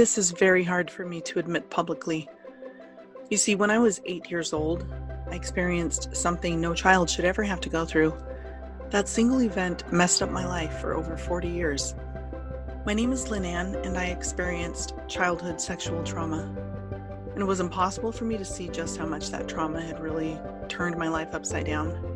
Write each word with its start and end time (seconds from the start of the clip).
this 0.00 0.16
is 0.16 0.30
very 0.30 0.64
hard 0.64 0.90
for 0.90 1.04
me 1.04 1.20
to 1.20 1.38
admit 1.38 1.68
publicly. 1.68 2.26
You 3.28 3.36
see, 3.36 3.54
when 3.54 3.70
I 3.70 3.78
was 3.78 4.00
eight 4.06 4.30
years 4.30 4.54
old, 4.54 4.90
I 5.30 5.34
experienced 5.34 6.16
something 6.16 6.58
no 6.58 6.72
child 6.72 7.10
should 7.10 7.26
ever 7.26 7.42
have 7.42 7.60
to 7.60 7.68
go 7.68 7.84
through. 7.84 8.14
That 8.88 9.10
single 9.10 9.42
event 9.42 9.84
messed 9.92 10.22
up 10.22 10.30
my 10.30 10.46
life 10.46 10.80
for 10.80 10.94
over 10.94 11.18
40 11.18 11.48
years. 11.48 11.94
My 12.86 12.94
name 12.94 13.12
is 13.12 13.28
Lynn 13.28 13.44
and 13.44 13.98
I 13.98 14.06
experienced 14.06 14.94
childhood 15.06 15.60
sexual 15.60 16.02
trauma. 16.02 16.50
And 17.34 17.42
it 17.42 17.46
was 17.46 17.60
impossible 17.60 18.10
for 18.10 18.24
me 18.24 18.38
to 18.38 18.44
see 18.46 18.70
just 18.70 18.96
how 18.96 19.04
much 19.04 19.28
that 19.28 19.48
trauma 19.48 19.82
had 19.82 20.00
really 20.00 20.40
turned 20.70 20.96
my 20.96 21.08
life 21.08 21.34
upside 21.34 21.66
down. 21.66 22.09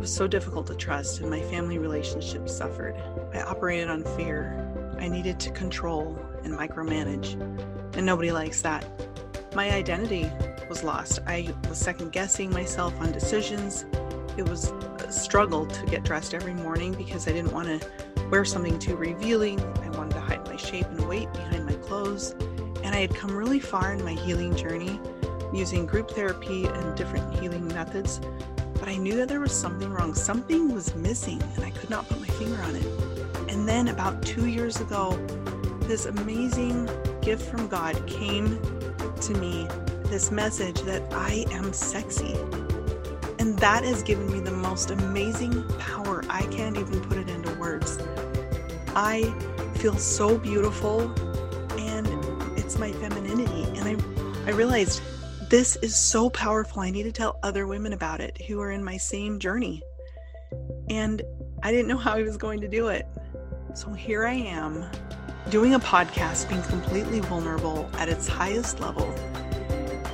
It 0.00 0.04
was 0.04 0.14
so 0.14 0.26
difficult 0.26 0.66
to 0.68 0.74
trust, 0.74 1.20
and 1.20 1.28
my 1.28 1.42
family 1.42 1.76
relationships 1.76 2.56
suffered. 2.56 2.96
I 3.34 3.42
operated 3.42 3.90
on 3.90 4.02
fear. 4.16 4.66
I 4.98 5.08
needed 5.08 5.38
to 5.40 5.50
control 5.50 6.18
and 6.42 6.54
micromanage, 6.54 7.34
and 7.94 8.06
nobody 8.06 8.32
likes 8.32 8.62
that. 8.62 8.82
My 9.54 9.70
identity 9.70 10.32
was 10.70 10.82
lost. 10.82 11.18
I 11.26 11.54
was 11.68 11.76
second 11.76 12.12
guessing 12.12 12.50
myself 12.50 12.98
on 12.98 13.12
decisions. 13.12 13.84
It 14.38 14.48
was 14.48 14.70
a 15.00 15.12
struggle 15.12 15.66
to 15.66 15.84
get 15.84 16.02
dressed 16.02 16.32
every 16.32 16.54
morning 16.54 16.94
because 16.94 17.28
I 17.28 17.32
didn't 17.32 17.52
want 17.52 17.68
to 17.68 18.28
wear 18.30 18.46
something 18.46 18.78
too 18.78 18.96
revealing. 18.96 19.60
I 19.60 19.90
wanted 19.98 20.14
to 20.14 20.20
hide 20.20 20.46
my 20.46 20.56
shape 20.56 20.86
and 20.86 21.06
weight 21.06 21.30
behind 21.34 21.66
my 21.66 21.74
clothes. 21.74 22.34
And 22.82 22.94
I 22.94 23.00
had 23.00 23.14
come 23.14 23.36
really 23.36 23.60
far 23.60 23.92
in 23.92 24.02
my 24.02 24.14
healing 24.14 24.56
journey 24.56 24.98
using 25.52 25.84
group 25.84 26.10
therapy 26.12 26.64
and 26.64 26.96
different 26.96 27.38
healing 27.38 27.68
methods. 27.68 28.18
But 28.80 28.88
I 28.88 28.96
knew 28.96 29.14
that 29.16 29.28
there 29.28 29.40
was 29.40 29.52
something 29.52 29.92
wrong. 29.92 30.14
Something 30.14 30.74
was 30.74 30.94
missing, 30.96 31.40
and 31.54 31.64
I 31.64 31.70
could 31.70 31.90
not 31.90 32.08
put 32.08 32.18
my 32.20 32.26
finger 32.26 32.60
on 32.62 32.74
it. 32.74 32.86
And 33.48 33.68
then 33.68 33.88
about 33.88 34.22
two 34.22 34.48
years 34.48 34.80
ago, 34.80 35.12
this 35.82 36.06
amazing 36.06 36.88
gift 37.20 37.48
from 37.50 37.68
God 37.68 37.94
came 38.06 38.58
to 39.20 39.34
me 39.34 39.68
this 40.04 40.30
message 40.30 40.80
that 40.82 41.02
I 41.12 41.44
am 41.50 41.72
sexy. 41.72 42.34
And 43.38 43.58
that 43.58 43.84
has 43.84 44.02
given 44.02 44.30
me 44.32 44.40
the 44.40 44.50
most 44.50 44.90
amazing 44.90 45.62
power. 45.78 46.24
I 46.28 46.42
can't 46.46 46.76
even 46.76 47.00
put 47.02 47.18
it 47.18 47.28
into 47.28 47.54
words. 47.54 47.98
I 48.96 49.32
feel 49.76 49.96
so 49.96 50.36
beautiful 50.36 51.02
and 51.78 52.06
it's 52.58 52.78
my 52.78 52.92
femininity. 52.92 53.64
And 53.78 53.84
I, 53.84 54.50
I 54.50 54.52
realized 54.52 55.02
this 55.50 55.74
is 55.82 55.96
so 55.96 56.30
powerful. 56.30 56.80
I 56.80 56.90
need 56.90 57.02
to 57.02 57.12
tell 57.12 57.36
other 57.42 57.66
women 57.66 57.92
about 57.92 58.20
it 58.20 58.40
who 58.42 58.60
are 58.60 58.70
in 58.70 58.84
my 58.84 58.96
same 58.96 59.40
journey. 59.40 59.82
And 60.88 61.22
I 61.64 61.72
didn't 61.72 61.88
know 61.88 61.98
how 61.98 62.12
I 62.12 62.22
was 62.22 62.36
going 62.36 62.60
to 62.60 62.68
do 62.68 62.86
it. 62.86 63.04
So 63.74 63.92
here 63.92 64.24
I 64.24 64.34
am 64.34 64.86
doing 65.50 65.74
a 65.74 65.80
podcast, 65.80 66.48
being 66.48 66.62
completely 66.62 67.18
vulnerable 67.18 67.90
at 67.94 68.08
its 68.08 68.28
highest 68.28 68.78
level 68.78 69.12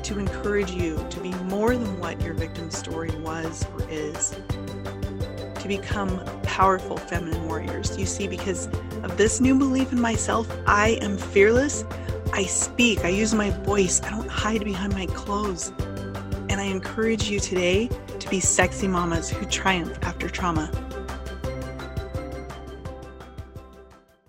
to 0.04 0.18
encourage 0.18 0.70
you 0.70 1.06
to 1.10 1.20
be 1.20 1.34
more 1.44 1.76
than 1.76 2.00
what 2.00 2.18
your 2.22 2.32
victim 2.32 2.70
story 2.70 3.14
was 3.20 3.66
or 3.74 3.86
is, 3.90 4.30
to 5.60 5.68
become 5.68 6.18
powerful 6.44 6.96
feminine 6.96 7.46
warriors. 7.46 7.98
You 7.98 8.06
see, 8.06 8.26
because 8.26 8.68
of 9.02 9.18
this 9.18 9.38
new 9.38 9.58
belief 9.58 9.92
in 9.92 10.00
myself, 10.00 10.50
I 10.66 10.98
am 11.02 11.18
fearless. 11.18 11.84
I 12.36 12.44
speak, 12.44 13.02
I 13.02 13.08
use 13.08 13.32
my 13.32 13.48
voice, 13.48 14.02
I 14.02 14.10
don't 14.10 14.28
hide 14.28 14.62
behind 14.62 14.92
my 14.92 15.06
clothes. 15.06 15.72
And 16.50 16.60
I 16.60 16.64
encourage 16.64 17.30
you 17.30 17.40
today 17.40 17.88
to 18.18 18.28
be 18.28 18.40
sexy 18.40 18.86
mamas 18.86 19.30
who 19.30 19.46
triumph 19.46 19.98
after 20.02 20.28
trauma. 20.28 20.70